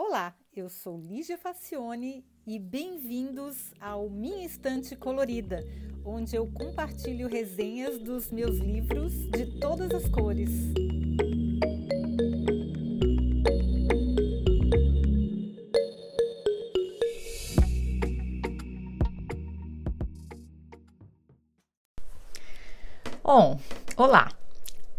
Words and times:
Olá, 0.00 0.32
eu 0.54 0.68
sou 0.68 0.96
Lígia 0.96 1.36
Facione 1.36 2.24
e 2.46 2.56
bem-vindos 2.56 3.74
ao 3.80 4.08
Minha 4.08 4.46
Estante 4.46 4.94
Colorida, 4.94 5.58
onde 6.04 6.36
eu 6.36 6.46
compartilho 6.52 7.26
resenhas 7.28 7.98
dos 7.98 8.30
meus 8.30 8.58
livros 8.58 9.12
de 9.30 9.58
todas 9.58 9.90
as 9.90 10.08
cores. 10.08 10.50
Bom, 23.20 23.58
olá. 23.96 24.30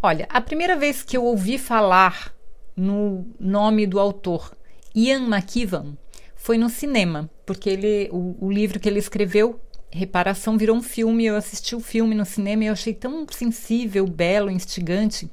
Olha, 0.04 0.28
a 0.30 0.42
primeira 0.42 0.76
vez 0.76 1.02
que 1.02 1.16
eu 1.16 1.24
ouvi 1.24 1.58
falar 1.58 2.36
no 2.76 3.26
nome 3.40 3.88
do 3.88 3.98
autor 3.98 4.59
Ian 4.96 5.28
McEwan 5.28 5.98
foi 6.36 6.58
no 6.58 6.70
cinema, 6.70 7.30
porque 7.46 7.70
ele, 7.70 8.10
o, 8.12 8.36
o 8.40 8.52
livro 8.52 8.80
que 8.80 8.88
ele 8.88 9.00
escreveu, 9.00 9.60
Reparação, 9.92 10.58
virou 10.58 10.76
um 10.76 10.84
filme. 10.84 11.26
Eu 11.26 11.36
assisti 11.36 11.76
o 11.76 11.80
filme 11.80 12.14
no 12.14 12.26
cinema 12.26 12.64
e 12.64 12.68
eu 12.68 12.74
achei 12.74 12.94
tão 12.94 13.26
sensível, 13.30 14.06
belo, 14.06 14.52
instigante, 14.52 15.30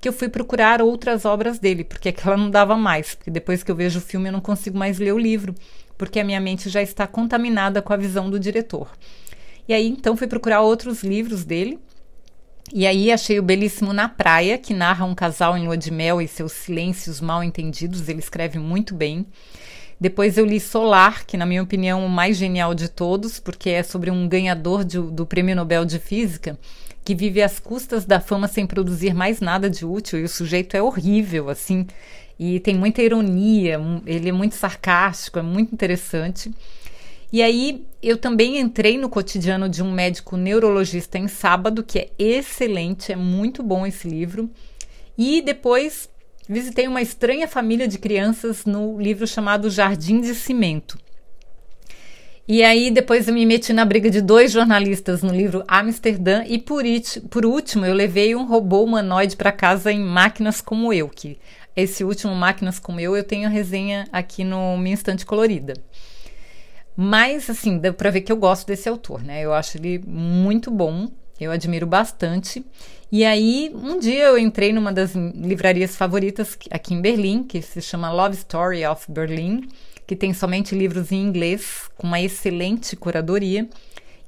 que 0.00 0.08
eu 0.08 0.12
fui 0.12 0.28
procurar 0.28 0.82
outras 0.82 1.24
obras 1.24 1.58
dele, 1.58 1.84
porque 1.84 2.10
aquela 2.10 2.36
não 2.36 2.50
dava 2.50 2.76
mais. 2.76 3.14
Porque 3.14 3.30
depois 3.30 3.62
que 3.62 3.70
eu 3.70 3.76
vejo 3.76 3.98
o 3.98 4.02
filme, 4.02 4.28
eu 4.28 4.32
não 4.32 4.40
consigo 4.40 4.76
mais 4.76 4.98
ler 4.98 5.14
o 5.14 5.18
livro, 5.18 5.54
porque 5.96 6.20
a 6.20 6.24
minha 6.24 6.40
mente 6.40 6.68
já 6.68 6.82
está 6.82 7.06
contaminada 7.06 7.80
com 7.80 7.92
a 7.92 7.96
visão 7.96 8.28
do 8.28 8.38
diretor. 8.38 8.90
E 9.66 9.72
aí, 9.72 9.88
então, 9.88 10.16
fui 10.16 10.26
procurar 10.26 10.60
outros 10.60 11.02
livros 11.02 11.44
dele. 11.44 11.78
E 12.72 12.86
aí 12.86 13.12
achei 13.12 13.38
o 13.38 13.42
belíssimo 13.42 13.92
Na 13.92 14.08
Praia, 14.08 14.58
que 14.58 14.72
narra 14.72 15.04
um 15.04 15.14
casal 15.14 15.56
em 15.56 15.66
lua 15.66 15.76
de 15.76 15.90
mel 15.90 16.20
e 16.20 16.26
seus 16.26 16.52
silêncios 16.52 17.20
mal 17.20 17.42
entendidos. 17.44 18.08
Ele 18.08 18.18
escreve 18.18 18.58
muito 18.58 18.94
bem. 18.94 19.26
Depois 20.00 20.36
eu 20.36 20.44
li 20.44 20.58
Solar, 20.58 21.24
que 21.24 21.36
na 21.36 21.46
minha 21.46 21.62
opinião 21.62 22.02
é 22.02 22.06
o 22.06 22.08
mais 22.08 22.36
genial 22.36 22.74
de 22.74 22.88
todos, 22.88 23.38
porque 23.38 23.70
é 23.70 23.82
sobre 23.82 24.10
um 24.10 24.28
ganhador 24.28 24.84
de, 24.84 24.98
do 24.98 25.24
Prêmio 25.24 25.54
Nobel 25.54 25.84
de 25.84 25.98
Física 25.98 26.58
que 27.04 27.14
vive 27.14 27.42
às 27.42 27.60
custas 27.60 28.04
da 28.06 28.18
fama 28.18 28.48
sem 28.48 28.66
produzir 28.66 29.14
mais 29.14 29.40
nada 29.40 29.68
de 29.68 29.84
útil 29.84 30.18
e 30.18 30.24
o 30.24 30.28
sujeito 30.28 30.74
é 30.74 30.82
horrível, 30.82 31.50
assim, 31.50 31.86
e 32.38 32.58
tem 32.60 32.74
muita 32.74 33.02
ironia, 33.02 33.78
ele 34.06 34.30
é 34.30 34.32
muito 34.32 34.54
sarcástico, 34.54 35.38
é 35.38 35.42
muito 35.42 35.72
interessante. 35.72 36.50
E 37.34 37.42
aí 37.42 37.84
eu 38.00 38.16
também 38.16 38.60
entrei 38.60 38.96
no 38.96 39.08
cotidiano 39.08 39.68
de 39.68 39.82
um 39.82 39.90
médico 39.90 40.36
neurologista 40.36 41.18
em 41.18 41.26
sábado, 41.26 41.82
que 41.82 41.98
é 41.98 42.10
excelente, 42.16 43.10
é 43.10 43.16
muito 43.16 43.60
bom 43.60 43.84
esse 43.84 44.06
livro. 44.06 44.48
E 45.18 45.42
depois 45.42 46.08
visitei 46.48 46.86
uma 46.86 47.02
estranha 47.02 47.48
família 47.48 47.88
de 47.88 47.98
crianças 47.98 48.64
no 48.64 49.00
livro 49.00 49.26
chamado 49.26 49.68
Jardim 49.68 50.20
de 50.20 50.32
Cimento. 50.32 50.96
E 52.46 52.62
aí 52.62 52.88
depois 52.88 53.26
eu 53.26 53.34
me 53.34 53.44
meti 53.44 53.72
na 53.72 53.84
briga 53.84 54.08
de 54.08 54.20
dois 54.20 54.52
jornalistas 54.52 55.20
no 55.20 55.32
livro 55.32 55.64
Amsterdã 55.66 56.44
e 56.46 56.56
por, 56.56 56.84
it, 56.84 57.20
por 57.22 57.44
último 57.44 57.84
eu 57.84 57.94
levei 57.94 58.36
um 58.36 58.46
robô 58.46 58.84
humanoide 58.84 59.36
para 59.36 59.50
casa 59.50 59.90
em 59.90 59.98
Máquinas 59.98 60.60
Como 60.60 60.92
Eu, 60.92 61.08
que 61.08 61.36
esse 61.74 62.04
último 62.04 62.32
Máquinas 62.32 62.78
Como 62.78 63.00
Eu 63.00 63.16
eu 63.16 63.24
tenho 63.24 63.48
a 63.48 63.50
resenha 63.50 64.06
aqui 64.12 64.44
no 64.44 64.78
Minha 64.78 64.94
Estante 64.94 65.26
Colorida. 65.26 65.74
Mas, 66.96 67.50
assim, 67.50 67.78
dá 67.78 67.92
pra 67.92 68.10
ver 68.10 68.20
que 68.20 68.30
eu 68.30 68.36
gosto 68.36 68.66
desse 68.66 68.88
autor, 68.88 69.22
né? 69.22 69.42
Eu 69.42 69.52
acho 69.52 69.76
ele 69.78 70.02
muito 70.06 70.70
bom, 70.70 71.08
eu 71.40 71.50
admiro 71.50 71.86
bastante. 71.86 72.64
E 73.10 73.24
aí, 73.24 73.70
um 73.74 73.98
dia 73.98 74.24
eu 74.24 74.38
entrei 74.38 74.72
numa 74.72 74.92
das 74.92 75.14
livrarias 75.14 75.96
favoritas 75.96 76.56
aqui 76.70 76.94
em 76.94 77.00
Berlim, 77.00 77.42
que 77.42 77.60
se 77.60 77.80
chama 77.82 78.12
Love 78.12 78.36
Story 78.36 78.84
of 78.86 79.10
Berlin, 79.10 79.68
que 80.06 80.14
tem 80.14 80.32
somente 80.32 80.74
livros 80.74 81.10
em 81.10 81.22
inglês, 81.22 81.90
com 81.96 82.06
uma 82.06 82.20
excelente 82.20 82.94
curadoria. 82.96 83.68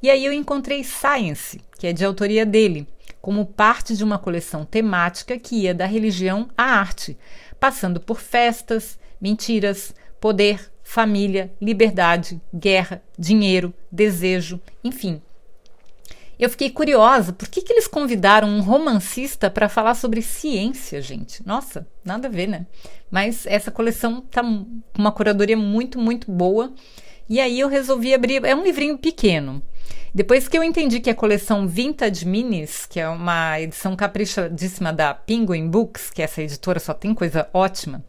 E 0.03 0.11
aí 0.11 0.25
eu 0.25 0.33
encontrei 0.33 0.83
Science, 0.83 1.61
que 1.79 1.87
é 1.87 1.93
de 1.93 2.05
autoria 2.05 2.45
dele, 2.45 2.87
como 3.21 3.47
parte 3.47 3.97
de 3.97 4.05
uma 4.05 4.19
coleção 4.19 4.65
temática 4.65 5.39
que 5.39 5.63
ia 5.63 5.75
da 5.75 5.87
religião 5.87 6.49
à 6.57 6.65
arte, 6.65 7.17
passando 7.59 8.01
por 8.01 8.21
festas, 8.21 8.99
mentiras, 9.21 9.95
poder, 10.21 10.71
família, 10.87 11.53
liberdade, 11.61 12.41
guerra, 12.55 13.03
dinheiro, 13.19 13.75
desejo, 13.91 14.61
enfim. 14.85 15.21
Eu 16.39 16.49
fiquei 16.49 16.71
curiosa, 16.71 17.33
por 17.33 17.49
que, 17.49 17.61
que 17.61 17.73
eles 17.73 17.89
convidaram 17.89 18.49
um 18.49 18.61
romancista 18.61 19.51
para 19.51 19.69
falar 19.69 19.95
sobre 19.95 20.23
ciência, 20.23 21.03
gente? 21.03 21.45
Nossa, 21.45 21.87
nada 22.05 22.29
a 22.29 22.31
ver, 22.31 22.47
né? 22.47 22.67
Mas 23.11 23.47
essa 23.47 23.71
coleção 23.71 24.21
tá 24.21 24.43
com 24.43 24.81
uma 24.97 25.11
curadoria 25.11 25.57
muito, 25.57 25.99
muito 25.99 26.31
boa. 26.31 26.73
E 27.29 27.41
aí 27.41 27.59
eu 27.59 27.69
resolvi 27.69 28.15
abrir. 28.15 28.45
É 28.45 28.55
um 28.55 28.63
livrinho 28.63 28.97
pequeno. 28.97 29.61
Depois 30.15 30.47
que 30.47 30.57
eu 30.57 30.63
entendi 30.63 31.01
que 31.01 31.11
a 31.11 31.15
coleção 31.15 31.67
Vintage 31.67 32.25
Minis, 32.25 32.87
que 32.87 33.01
é 33.01 33.09
uma 33.09 33.61
edição 33.61 33.97
caprichadíssima 33.97 34.93
da 34.93 35.13
Penguin 35.13 35.69
Books, 35.69 36.11
que 36.11 36.23
essa 36.23 36.43
editora 36.43 36.79
só 36.79 36.95
tem 36.95 37.13
coisa 37.13 37.49
ótima, 37.53 38.05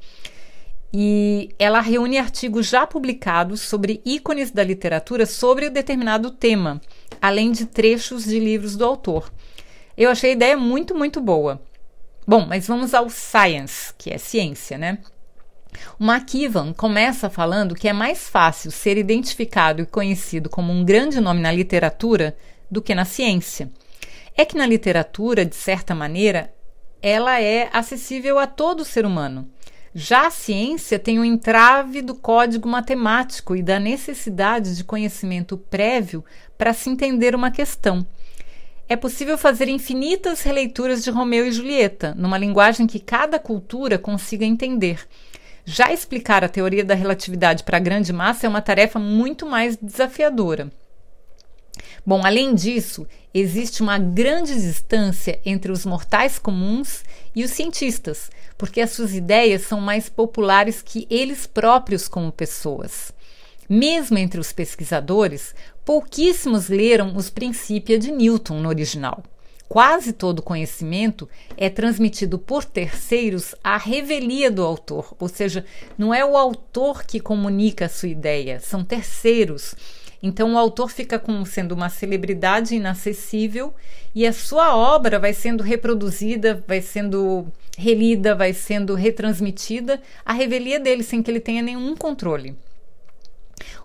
e 0.94 1.50
ela 1.60 1.82
reúne 1.82 2.18
artigos 2.18 2.68
já 2.68 2.88
publicados 2.88 3.62
sobre 3.62 4.02
ícones 4.06 4.52
da 4.52 4.64
literatura 4.64 5.26
sobre 5.26 5.68
um 5.68 5.72
determinado 5.72 6.32
tema, 6.32 6.82
além 7.22 7.52
de 7.52 7.66
trechos 7.66 8.24
de 8.24 8.40
livros 8.40 8.76
do 8.76 8.86
autor. 8.86 9.32
Eu 9.98 10.10
achei 10.10 10.32
a 10.32 10.34
ideia 10.34 10.58
muito, 10.58 10.96
muito 10.96 11.20
boa. 11.20 11.62
Bom, 12.26 12.46
mas 12.46 12.68
vamos 12.68 12.94
ao 12.94 13.10
science, 13.10 13.94
que 13.98 14.12
é 14.12 14.18
ciência, 14.18 14.78
né? 14.78 15.00
O 16.00 16.04
McKevan 16.04 16.74
começa 16.74 17.30
falando 17.30 17.76
que 17.76 17.88
é 17.88 17.94
mais 17.94 18.28
fácil 18.28 18.72
ser 18.72 18.98
identificado 18.98 19.82
e 19.82 19.86
conhecido 19.86 20.50
como 20.50 20.72
um 20.72 20.84
grande 20.84 21.20
nome 21.20 21.42
na 21.42 21.52
literatura 21.52 22.36
do 22.70 22.82
que 22.82 22.96
na 22.96 23.06
ciência. 23.06 23.72
É 24.36 24.46
que 24.46 24.58
na 24.58 24.66
literatura, 24.66 25.46
de 25.46 25.56
certa 25.56 25.96
maneira, 25.96 26.54
ela 27.02 27.42
é 27.42 27.70
acessível 27.72 28.38
a 28.40 28.48
todo 28.48 28.86
ser 28.86 29.06
humano. 29.06 29.50
Já 30.00 30.28
a 30.28 30.30
ciência 30.30 31.00
tem 31.00 31.18
o 31.18 31.26
entrave 31.26 32.04
do 32.04 32.14
código 32.14 32.70
matemático 32.70 33.56
e 33.56 33.64
da 33.64 33.80
necessidade 33.80 34.78
de 34.78 34.84
conhecimento 34.84 35.58
prévio 35.58 36.24
para 36.56 36.72
se 36.72 36.88
entender 36.88 37.34
uma 37.34 37.50
questão. 37.50 38.06
É 38.88 38.96
possível 38.96 39.40
fazer 39.40 39.68
infinitas 39.68 40.44
releituras 40.44 41.04
de 41.04 41.10
Romeu 41.10 41.48
e 41.48 41.52
Julieta, 41.52 42.14
numa 42.16 42.38
linguagem 42.38 42.86
que 42.86 43.00
cada 43.00 43.40
cultura 43.40 43.98
consiga 43.98 44.46
entender. 44.46 45.04
Já 45.66 45.92
explicar 45.92 46.44
a 46.44 46.50
teoria 46.50 46.86
da 46.86 46.94
relatividade 46.94 47.64
para 47.64 47.78
a 47.78 47.80
grande 47.82 48.14
massa 48.14 48.46
é 48.46 48.50
uma 48.50 48.62
tarefa 48.62 49.00
muito 49.00 49.48
mais 49.48 49.76
desafiadora. 49.78 50.72
Bom, 52.06 52.26
além 52.26 52.56
disso, 52.56 53.06
existe 53.34 53.82
uma 53.82 53.98
grande 53.98 54.54
distância 54.54 55.40
entre 55.46 55.72
os 55.72 55.86
mortais 55.86 56.40
comuns 56.40 57.04
e 57.36 57.44
os 57.44 57.52
cientistas, 57.52 58.32
porque 58.58 58.82
as 58.82 58.92
suas 58.92 59.14
ideias 59.14 59.64
são 59.64 59.80
mais 59.82 60.10
populares 60.10 60.82
que 60.82 61.06
eles 61.10 61.46
próprios 61.46 62.08
como 62.08 62.32
pessoas. 62.32 63.12
Mesmo 63.70 64.18
entre 64.18 64.40
os 64.40 64.54
pesquisadores, 64.54 65.54
pouquíssimos 65.84 66.70
leram 66.70 67.16
os 67.16 67.30
Princípia 67.30 68.00
de 68.00 68.12
Newton 68.12 68.62
no 68.62 68.70
original. 68.70 69.22
Quase 69.68 70.14
todo 70.14 70.42
conhecimento 70.42 71.28
é 71.58 71.70
transmitido 71.70 72.40
por 72.40 72.64
terceiros 72.64 73.54
à 73.62 73.78
revelia 73.78 74.50
do 74.50 74.64
autor, 74.64 75.14
ou 75.20 75.28
seja, 75.28 75.66
não 75.98 76.14
é 76.14 76.24
o 76.24 76.38
autor 76.38 77.04
que 77.04 77.20
comunica 77.20 77.86
a 77.86 77.90
sua 77.90 78.08
ideia, 78.08 78.62
são 78.62 78.86
terceiros 78.86 79.76
então 80.22 80.54
o 80.54 80.58
autor 80.58 80.90
fica 80.90 81.20
como 81.20 81.46
sendo 81.46 81.74
uma 81.74 81.90
celebridade 81.90 82.76
inacessível 82.76 83.74
e 84.16 84.26
a 84.26 84.34
sua 84.34 84.76
obra 84.76 85.20
vai 85.20 85.34
sendo 85.34 85.62
reproduzida, 85.62 86.64
vai 86.68 86.82
sendo 86.82 87.48
relida, 87.78 88.34
vai 88.34 88.54
sendo 88.54 88.96
retransmitida 88.96 90.02
à 90.26 90.34
revelia 90.34 90.80
dele 90.80 91.04
sem 91.04 91.22
que 91.22 91.30
ele 91.30 91.40
tenha 91.40 91.62
nenhum 91.62 91.96
controle. 91.96 92.56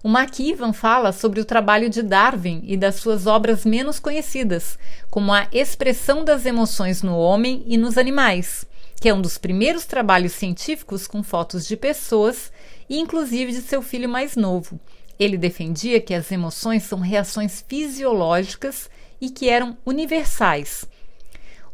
O 0.02 0.08
McEwan 0.08 0.72
fala 0.72 1.12
sobre 1.12 1.40
o 1.40 1.44
trabalho 1.44 1.88
de 1.88 2.02
Darwin 2.02 2.62
e 2.64 2.76
das 2.76 2.96
suas 2.96 3.26
obras 3.26 3.64
menos 3.64 4.00
conhecidas, 4.00 4.78
como 5.10 5.32
a 5.32 5.46
expressão 5.52 6.24
das 6.24 6.44
emoções 6.44 7.02
no 7.02 7.16
homem 7.16 7.62
e 7.66 7.76
nos 7.76 7.96
animais, 7.96 8.66
que 9.00 9.08
é 9.08 9.14
um 9.14 9.20
dos 9.20 9.38
primeiros 9.38 9.84
trabalhos 9.84 10.32
científicos 10.32 11.06
com 11.06 11.22
fotos 11.22 11.66
de 11.66 11.76
pessoas 11.76 12.52
e 12.88 12.98
inclusive 12.98 13.52
de 13.52 13.60
seu 13.60 13.80
filho 13.80 14.08
mais 14.08 14.36
novo, 14.36 14.78
ele 15.18 15.36
defendia 15.36 16.00
que 16.00 16.14
as 16.14 16.30
emoções 16.32 16.82
são 16.82 17.00
reações 17.00 17.64
fisiológicas 17.66 18.90
e 19.20 19.30
que 19.30 19.48
eram 19.48 19.76
universais. 19.86 20.84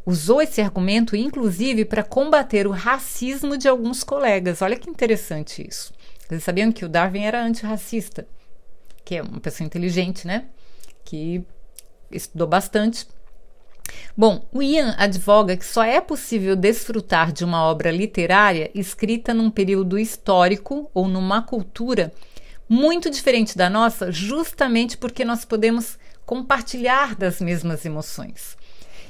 Usou 0.05 0.41
esse 0.41 0.61
argumento, 0.61 1.15
inclusive, 1.15 1.85
para 1.85 2.03
combater 2.03 2.65
o 2.65 2.71
racismo 2.71 3.57
de 3.57 3.67
alguns 3.67 4.03
colegas. 4.03 4.61
Olha 4.61 4.77
que 4.77 4.89
interessante 4.89 5.67
isso. 5.67 5.93
Vocês 6.27 6.43
sabiam 6.43 6.71
que 6.71 6.85
o 6.85 6.89
Darwin 6.89 7.23
era 7.23 7.43
antirracista, 7.43 8.27
que 9.03 9.15
é 9.15 9.21
uma 9.21 9.39
pessoa 9.39 9.65
inteligente, 9.65 10.25
né? 10.25 10.45
Que 11.03 11.43
estudou 12.11 12.47
bastante. 12.47 13.07
Bom, 14.15 14.47
o 14.51 14.61
Ian 14.61 14.95
advoga 14.97 15.57
que 15.57 15.65
só 15.65 15.83
é 15.83 15.99
possível 15.99 16.55
desfrutar 16.55 17.31
de 17.31 17.43
uma 17.43 17.63
obra 17.63 17.89
literária 17.91 18.69
escrita 18.75 19.33
num 19.33 19.49
período 19.49 19.97
histórico 19.97 20.89
ou 20.93 21.07
numa 21.07 21.41
cultura 21.41 22.11
muito 22.69 23.09
diferente 23.09 23.57
da 23.57 23.67
nossa, 23.67 24.11
justamente 24.11 24.95
porque 24.95 25.25
nós 25.25 25.43
podemos 25.43 25.97
compartilhar 26.23 27.15
das 27.15 27.41
mesmas 27.41 27.83
emoções. 27.83 28.55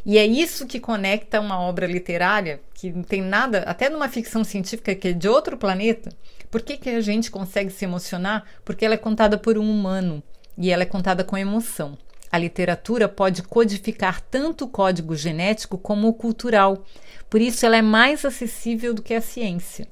E 0.06 0.18
é 0.18 0.26
isso 0.26 0.66
que 0.66 0.80
conecta 0.80 1.42
uma 1.42 1.60
obra 1.60 1.86
literária, 1.86 2.62
que 2.74 2.90
não 2.90 3.04
tem 3.04 3.22
nada, 3.22 3.60
até 3.64 3.90
numa 3.90 4.08
ficção 4.08 4.46
científica 4.46 4.96
que 4.96 5.10
é 5.10 5.14
de 5.14 5.28
outro 5.28 5.58
planeta. 5.58 6.10
Por 6.50 6.62
que, 6.62 6.78
que 6.78 6.90
a 6.90 7.02
gente 7.02 7.30
consegue 7.30 7.70
se 7.70 7.84
emocionar? 7.84 8.46
Porque 8.64 8.86
ela 8.86 8.94
é 8.94 8.98
contada 8.98 9.38
por 9.38 9.58
um 9.58 9.70
humano 9.70 10.24
e 10.58 10.72
ela 10.72 10.84
é 10.84 10.86
contada 10.86 11.24
com 11.24 11.38
emoção. 11.38 11.98
A 12.32 12.38
literatura 12.38 13.10
pode 13.10 13.44
codificar 13.44 14.22
tanto 14.22 14.66
o 14.66 14.70
código 14.70 15.16
genético 15.16 15.78
como 15.78 16.08
o 16.08 16.14
cultural, 16.14 16.86
por 17.30 17.42
isso 17.42 17.66
ela 17.66 17.76
é 17.76 17.82
mais 17.82 18.24
acessível 18.24 18.94
do 18.94 19.02
que 19.02 19.14
a 19.14 19.22
ciência. 19.22 19.88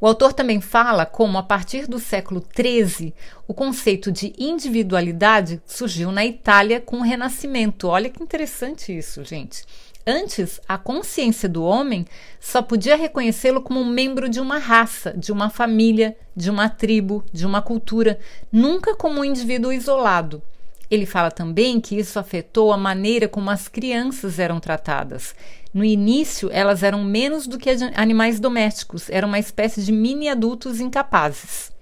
O 0.00 0.06
autor 0.06 0.32
também 0.32 0.60
fala 0.60 1.06
como, 1.06 1.38
a 1.38 1.42
partir 1.42 1.86
do 1.86 1.98
século 1.98 2.44
XIII, 2.54 3.14
o 3.46 3.54
conceito 3.54 4.10
de 4.12 4.34
individualidade 4.38 5.60
surgiu 5.66 6.10
na 6.12 6.24
Itália 6.24 6.80
com 6.80 6.98
o 6.98 7.02
Renascimento. 7.02 7.88
Olha 7.88 8.10
que 8.10 8.22
interessante 8.22 8.96
isso, 8.96 9.24
gente. 9.24 9.64
Antes, 10.06 10.60
a 10.68 10.76
consciência 10.76 11.48
do 11.48 11.64
homem 11.64 12.04
só 12.38 12.60
podia 12.60 12.94
reconhecê-lo 12.94 13.62
como 13.62 13.80
um 13.80 13.88
membro 13.88 14.28
de 14.28 14.38
uma 14.38 14.58
raça, 14.58 15.14
de 15.16 15.32
uma 15.32 15.48
família, 15.48 16.14
de 16.36 16.50
uma 16.50 16.68
tribo, 16.68 17.24
de 17.32 17.46
uma 17.46 17.62
cultura, 17.62 18.18
nunca 18.52 18.94
como 18.94 19.20
um 19.20 19.24
indivíduo 19.24 19.72
isolado. 19.72 20.42
Ele 20.90 21.06
fala 21.06 21.30
também 21.30 21.80
que 21.80 21.96
isso 21.96 22.18
afetou 22.18 22.72
a 22.72 22.76
maneira 22.76 23.28
como 23.28 23.50
as 23.50 23.68
crianças 23.68 24.38
eram 24.38 24.60
tratadas. 24.60 25.34
No 25.72 25.84
início, 25.84 26.50
elas 26.52 26.82
eram 26.82 27.02
menos 27.02 27.46
do 27.46 27.58
que 27.58 27.70
animais 27.94 28.38
domésticos, 28.38 29.10
eram 29.10 29.28
uma 29.28 29.38
espécie 29.38 29.82
de 29.82 29.90
mini 29.90 30.28
adultos 30.28 30.80
incapazes. 30.80 31.72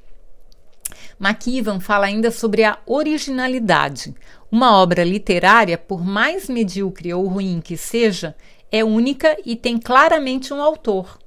McKeevan 1.21 1.79
fala 1.79 2.07
ainda 2.07 2.31
sobre 2.31 2.65
a 2.65 2.79
originalidade. 2.87 4.15
Uma 4.51 4.77
obra 4.77 5.05
literária, 5.05 5.79
por 5.79 6.05
mais 6.05 6.49
medíocre 6.49 7.13
ou 7.15 7.27
ruim 7.27 7.61
que 7.61 7.77
seja, 7.77 8.35
é 8.71 8.83
única 8.83 9.37
e 9.45 9.55
tem 9.55 9.79
claramente 9.79 10.53
um 10.53 10.61
autor. 10.61 11.19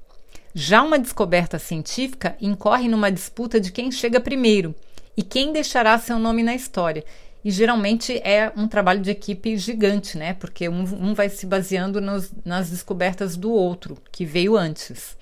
Já 0.53 0.81
uma 0.81 0.97
descoberta 0.97 1.59
científica 1.59 2.35
incorre 2.41 2.87
numa 2.87 3.11
disputa 3.11 3.59
de 3.59 3.71
quem 3.71 3.91
chega 3.91 4.19
primeiro 4.19 4.73
e 5.15 5.21
quem 5.21 5.53
deixará 5.53 5.97
seu 5.97 6.17
nome 6.17 6.43
na 6.43 6.55
história. 6.55 7.03
E 7.45 7.51
geralmente 7.51 8.17
é 8.23 8.51
um 8.57 8.67
trabalho 8.67 9.01
de 9.01 9.11
equipe 9.11 9.55
gigante, 9.55 10.17
né? 10.17 10.33
Porque 10.33 10.67
um, 10.67 10.81
um 10.81 11.13
vai 11.13 11.29
se 11.29 11.45
baseando 11.45 12.01
nos, 12.01 12.31
nas 12.43 12.71
descobertas 12.71 13.37
do 13.37 13.51
outro, 13.51 13.99
que 14.11 14.25
veio 14.25 14.57
antes. 14.57 15.15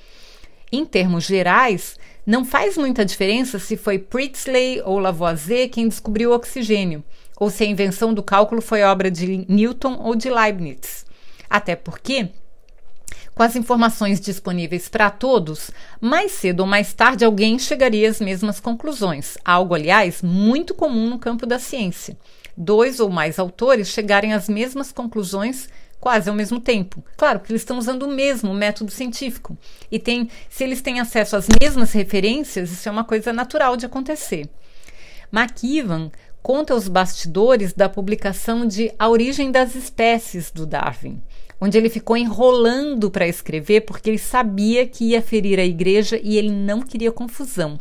Em 0.72 0.86
termos 0.86 1.26
gerais, 1.26 2.00
não 2.26 2.46
faz 2.46 2.78
muita 2.78 3.04
diferença 3.04 3.60
se 3.60 3.76
foi 3.76 4.00
Priestley 4.00 4.82
ou 4.86 5.00
Lavoisier 5.00 5.68
quem 5.68 5.90
descobriu 5.90 6.32
o 6.32 6.34
oxigênio, 6.34 7.04
ou 7.38 7.50
se 7.50 7.66
a 7.66 7.68
invenção 7.68 8.14
do 8.14 8.24
cálculo 8.24 8.62
foi 8.62 8.84
obra 8.84 9.12
de 9.12 9.46
Newton 9.50 10.00
ou 10.02 10.16
de 10.16 10.30
Leibniz. 10.30 11.06
Até 11.50 11.76
porque 11.76 12.30
com 13.36 13.44
as 13.44 13.56
informações 13.56 14.20
disponíveis 14.20 14.88
para 14.88 15.10
todos, 15.10 15.72
mais 16.00 16.32
cedo 16.34 16.62
ou 16.62 16.68
mais 16.68 16.94
tarde 16.94 17.26
alguém 17.26 17.58
chegaria 17.58 18.10
às 18.10 18.20
mesmas 18.20 18.60
conclusões, 18.60 19.38
algo, 19.44 19.74
aliás, 19.74 20.22
muito 20.22 20.74
comum 20.74 21.10
no 21.10 21.18
campo 21.18 21.46
da 21.46 21.58
ciência. 21.58 22.18
Dois 22.56 23.00
ou 23.00 23.10
mais 23.10 23.40
autores 23.40 23.88
chegarem 23.88 24.34
às 24.34 24.48
mesmas 24.48 24.92
conclusões 24.92 25.68
quase 26.00 26.30
ao 26.30 26.36
mesmo 26.36 26.60
tempo. 26.60 27.04
Claro 27.18 27.40
que 27.40 27.52
eles 27.52 27.62
estão 27.62 27.78
usando 27.78 28.04
o 28.04 28.12
mesmo 28.12 28.54
método 28.54 28.92
científico. 28.92 29.58
E 29.90 29.98
tem, 29.98 30.30
se 30.50 30.64
eles 30.64 30.82
têm 30.82 31.00
acesso 31.00 31.36
às 31.36 31.48
mesmas 31.62 31.94
referências, 31.94 32.72
isso 32.72 32.88
é 32.88 32.92
uma 32.92 33.06
coisa 33.06 33.32
natural 33.32 33.78
de 33.78 33.86
acontecer. 33.86 34.48
McEwan 35.32 36.12
conta 36.44 36.76
os 36.76 36.90
bastidores 36.90 37.74
da 37.74 37.88
publicação 37.88 38.68
de 38.68 38.92
A 39.00 39.10
Origem 39.10 39.50
das 39.50 39.76
Espécies 39.76 40.52
do 40.52 40.66
Darwin 40.66 41.24
onde 41.64 41.78
ele 41.78 41.90
ficou 41.90 42.18
enrolando 42.18 43.10
para 43.10 43.26
escrever 43.26 43.86
porque 43.86 44.10
ele 44.10 44.18
sabia 44.18 44.86
que 44.86 45.06
ia 45.12 45.22
ferir 45.22 45.58
a 45.58 45.64
igreja 45.64 46.20
e 46.22 46.38
ele 46.38 46.52
não 46.52 46.82
queria 46.82 47.10
confusão. 47.10 47.80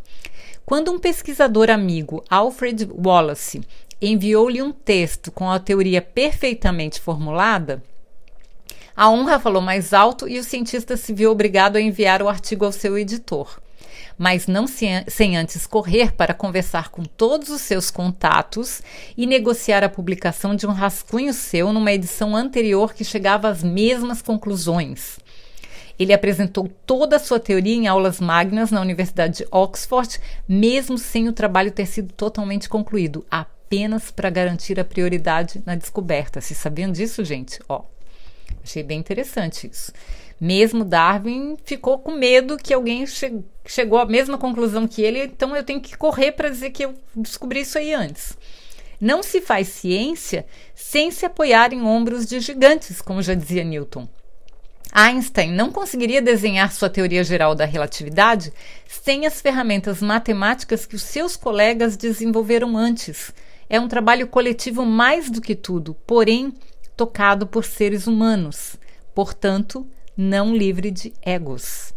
Quando 0.64 0.92
um 0.92 1.00
pesquisador 1.00 1.68
amigo, 1.68 2.22
Alfred 2.30 2.88
Wallace, 2.94 3.60
enviou-lhe 4.00 4.62
um 4.62 4.70
texto 4.70 5.32
com 5.32 5.50
a 5.50 5.58
teoria 5.58 6.00
perfeitamente 6.00 7.00
formulada, 7.00 7.82
a 8.94 9.10
honra 9.10 9.40
falou 9.40 9.60
mais 9.60 9.92
alto 9.92 10.28
e 10.28 10.38
o 10.38 10.44
cientista 10.44 10.96
se 10.96 11.12
viu 11.12 11.32
obrigado 11.32 11.74
a 11.74 11.80
enviar 11.80 12.22
o 12.22 12.28
artigo 12.28 12.64
ao 12.64 12.70
seu 12.70 12.96
editor 12.96 13.61
mas 14.18 14.46
não 14.46 14.66
sem 14.66 15.36
antes 15.36 15.66
correr 15.66 16.12
para 16.12 16.34
conversar 16.34 16.90
com 16.90 17.02
todos 17.02 17.48
os 17.48 17.60
seus 17.60 17.90
contatos 17.90 18.82
e 19.16 19.26
negociar 19.26 19.82
a 19.84 19.88
publicação 19.88 20.54
de 20.54 20.66
um 20.66 20.72
rascunho 20.72 21.32
seu 21.32 21.72
numa 21.72 21.92
edição 21.92 22.36
anterior 22.36 22.94
que 22.94 23.04
chegava 23.04 23.48
às 23.48 23.62
mesmas 23.62 24.22
conclusões. 24.22 25.18
Ele 25.98 26.12
apresentou 26.12 26.68
toda 26.86 27.16
a 27.16 27.18
sua 27.18 27.38
teoria 27.38 27.74
em 27.74 27.86
aulas 27.86 28.20
magnas 28.20 28.70
na 28.70 28.80
Universidade 28.80 29.38
de 29.38 29.46
Oxford, 29.50 30.18
mesmo 30.48 30.98
sem 30.98 31.28
o 31.28 31.32
trabalho 31.32 31.70
ter 31.70 31.86
sido 31.86 32.12
totalmente 32.14 32.68
concluído, 32.68 33.24
apenas 33.30 34.10
para 34.10 34.30
garantir 34.30 34.80
a 34.80 34.84
prioridade 34.84 35.62
na 35.64 35.74
descoberta. 35.74 36.40
Vocês 36.40 36.58
sabiam 36.58 36.90
disso, 36.90 37.24
gente? 37.24 37.60
Ó, 37.68 37.84
achei 38.64 38.82
bem 38.82 38.98
interessante 38.98 39.68
isso. 39.70 39.92
Mesmo 40.40 40.84
Darwin 40.84 41.56
ficou 41.64 41.98
com 41.98 42.16
medo 42.16 42.56
que 42.56 42.74
alguém 42.74 43.04
chegou 43.66 43.98
à 43.98 44.06
mesma 44.06 44.36
conclusão 44.38 44.86
que 44.86 45.02
ele, 45.02 45.24
então 45.24 45.54
eu 45.56 45.64
tenho 45.64 45.80
que 45.80 45.96
correr 45.96 46.32
para 46.32 46.48
dizer 46.48 46.70
que 46.70 46.84
eu 46.84 46.94
descobri 47.14 47.60
isso 47.60 47.78
aí 47.78 47.92
antes. 47.94 48.36
Não 49.00 49.22
se 49.22 49.40
faz 49.40 49.68
ciência 49.68 50.46
sem 50.74 51.10
se 51.10 51.26
apoiar 51.26 51.72
em 51.72 51.82
ombros 51.82 52.24
de 52.26 52.38
gigantes, 52.40 53.00
como 53.00 53.22
já 53.22 53.34
dizia 53.34 53.64
Newton. 53.64 54.08
Einstein 54.92 55.50
não 55.52 55.72
conseguiria 55.72 56.20
desenhar 56.20 56.70
sua 56.70 56.90
teoria 56.90 57.24
geral 57.24 57.54
da 57.54 57.64
relatividade 57.64 58.52
sem 58.86 59.26
as 59.26 59.40
ferramentas 59.40 60.02
matemáticas 60.02 60.84
que 60.84 60.94
os 60.94 61.02
seus 61.02 61.34
colegas 61.34 61.96
desenvolveram 61.96 62.76
antes. 62.76 63.32
É 63.70 63.80
um 63.80 63.88
trabalho 63.88 64.26
coletivo 64.26 64.84
mais 64.84 65.30
do 65.30 65.40
que 65.40 65.54
tudo, 65.54 65.96
porém 66.06 66.52
tocado 66.94 67.46
por 67.46 67.64
seres 67.64 68.06
humanos. 68.06 68.76
Portanto, 69.14 69.86
não 70.14 70.54
livre 70.54 70.90
de 70.90 71.12
egos. 71.22 71.94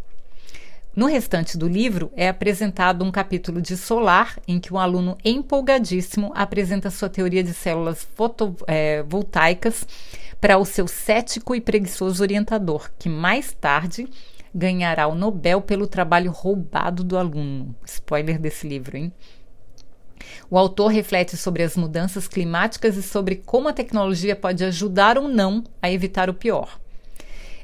No 0.95 1.07
restante 1.07 1.57
do 1.57 1.68
livro 1.68 2.09
é 2.15 2.30
apresentado 2.30 3.03
um 3.03 3.12
capítulo 3.12 3.62
de 3.62 3.75
Solar, 3.75 4.39
em 4.48 4.62
que 4.62 4.74
um 4.74 4.79
aluno 4.79 5.17
empolgadíssimo 5.25 6.31
apresenta 6.34 6.89
sua 6.89 7.10
teoria 7.10 7.43
de 7.43 7.53
células 7.53 8.08
fotovoltaicas 8.15 9.84
é, 9.84 10.36
para 10.39 10.58
o 10.58 10.63
seu 10.63 10.88
cético 10.88 11.53
e 11.53 11.60
preguiçoso 11.60 12.24
orientador, 12.24 12.89
que 12.98 13.10
mais 13.10 13.51
tarde 13.51 14.08
ganhará 14.53 15.05
o 15.08 15.15
Nobel 15.15 15.60
pelo 15.60 15.86
trabalho 15.86 16.31
roubado 16.31 17.03
do 17.03 17.17
aluno. 17.17 17.75
Spoiler 17.86 18.39
desse 18.39 18.65
livro, 18.65 18.96
hein? 18.96 19.12
O 20.50 20.58
autor 20.58 20.88
reflete 20.88 21.36
sobre 21.36 21.62
as 21.62 21.75
mudanças 21.75 22.25
climáticas 22.25 22.96
e 22.96 23.03
sobre 23.03 23.36
como 23.36 23.67
a 23.67 23.74
tecnologia 23.74 24.34
pode 24.34 24.63
ajudar 24.63 25.17
ou 25.17 25.27
não 25.27 25.62
a 25.81 25.91
evitar 25.91 26.29
o 26.29 26.34
pior. 26.34 26.79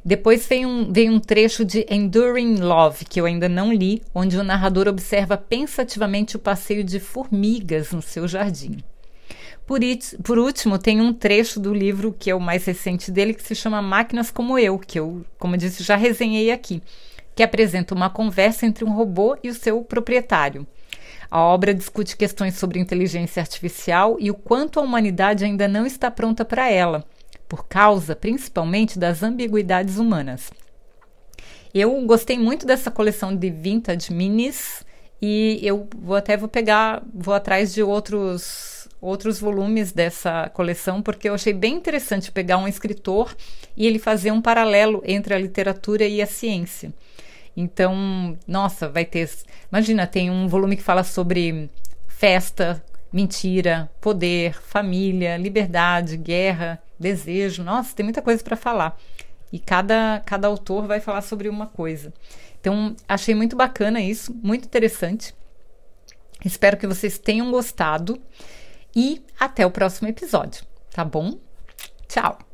Depois 0.03 0.48
vem 0.48 0.65
um, 0.65 0.91
vem 0.91 1.12
um 1.12 1.20
trecho 1.20 1.63
de 1.63 1.86
Enduring 1.88 2.55
Love, 2.55 3.05
que 3.05 3.22
eu 3.22 3.25
ainda 3.25 3.48
não 3.48 3.72
li, 3.72 4.01
onde 4.15 4.36
o 4.36 4.43
narrador 4.43 4.88
observa 4.88 5.38
pensativamente 5.38 6.36
o 6.36 6.39
passeio 6.39 6.84
de 6.84 7.00
formigas 7.00 7.91
no 7.91 8.01
seu 8.01 8.27
jardim. 8.27 8.77
Por, 9.63 9.84
it, 9.84 10.17
por 10.24 10.39
último, 10.39 10.79
tem 10.79 11.00
um 11.00 11.13
trecho 11.13 11.60
do 11.60 11.72
livro 11.72 12.15
que 12.17 12.31
é 12.31 12.36
o 12.36 12.39
mais 12.39 12.65
recente 12.65 13.12
dele, 13.12 13.36
que 13.36 13.43
se 13.43 13.53
chama 13.53 13.79
Máquinas 13.79 14.31
como 14.31 14.58
Eu, 14.58 14.79
que 14.79 15.00
eu, 15.00 15.24
como 15.38 15.53
eu 15.53 15.60
disse, 15.60 15.84
já 15.84 15.96
resenhei 15.96 16.51
aqui, 16.51 16.81
que 17.36 17.43
apresenta 17.43 17.93
uma 17.93 18.10
conversa 18.10 18.65
entre 18.65 18.84
um 18.84 18.91
robô 18.91 19.38
e 19.43 19.50
o 19.50 19.53
seu 19.53 19.84
proprietário. 19.84 20.65
A 21.29 21.39
obra 21.41 21.75
discute 21.75 22.17
questões 22.17 22.55
sobre 22.55 22.79
inteligência 22.79 23.39
artificial 23.39 24.17
e 24.20 24.31
o 24.31 24.34
quanto 24.34 24.79
a 24.79 24.84
humanidade 24.84 25.46
ainda 25.46 25.67
não 25.67 25.86
está 25.86 26.10
pronta 26.10 26.43
para 26.43 26.72
ela 26.72 27.05
por 27.51 27.67
causa 27.67 28.15
principalmente 28.15 28.98
das 28.98 29.22
ambiguidades 29.22 29.98
humanas. 29.98 30.50
Eu 31.74 32.01
gostei 32.05 32.39
muito 32.39 32.65
dessa 32.65 32.89
coleção 32.89 33.36
de 33.36 33.50
vintage 33.50 34.13
minis 34.13 34.86
e 35.22 35.60
eu 35.62 35.86
vou 35.98 36.15
até 36.15 36.38
vou 36.38 36.48
pegar, 36.48 37.03
vou 37.13 37.34
atrás 37.34 37.74
de 37.74 37.84
outros 37.84 38.88
outros 39.01 39.38
volumes 39.41 39.91
dessa 39.91 40.50
coleção 40.53 41.01
porque 41.01 41.27
eu 41.27 41.34
achei 41.34 41.51
bem 41.51 41.74
interessante 41.75 42.31
pegar 42.31 42.58
um 42.58 42.70
escritor 42.70 43.36
e 43.75 43.86
ele 43.86 44.00
fazer 44.00 44.31
um 44.31 44.41
paralelo 44.41 45.03
entre 45.05 45.34
a 45.34 45.38
literatura 45.38 46.05
e 46.05 46.22
a 46.22 46.25
ciência. 46.27 46.93
Então, 47.58 48.39
nossa, 48.48 48.88
vai 48.88 49.03
ter, 49.03 49.29
imagina, 49.70 50.08
tem 50.08 50.31
um 50.31 50.48
volume 50.48 50.77
que 50.77 50.84
fala 50.84 51.03
sobre 51.03 51.70
festa, 52.08 52.81
mentira, 53.12 53.91
poder, 54.00 54.53
família, 54.53 55.38
liberdade, 55.38 56.18
guerra, 56.18 56.82
desejo. 57.00 57.63
Nossa, 57.63 57.96
tem 57.96 58.03
muita 58.03 58.22
coisa 58.22 58.44
para 58.44 58.56
falar. 58.56 58.98
E 59.51 59.60
cada, 59.60 60.22
cada 60.25 60.48
autor 60.48 60.88
vai 60.88 61.00
falar 61.00 61.22
sobre 61.22 61.50
uma 61.50 61.68
coisa. 61.68 62.13
Então, 62.60 62.96
achei 63.08 63.36
muito 63.36 63.56
bacana 63.56 64.00
isso, 64.00 64.34
muito 64.41 64.65
interessante. 64.65 65.36
Espero 66.46 66.77
que 66.77 66.88
vocês 66.88 67.20
tenham 67.20 67.51
gostado 67.51 68.22
e 68.96 69.22
até 69.39 69.65
o 69.65 69.72
próximo 69.72 70.08
episódio, 70.08 70.63
tá 70.91 71.03
bom? 71.03 71.38
Tchau! 72.08 72.50